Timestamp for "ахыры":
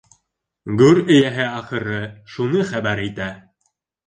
1.57-1.99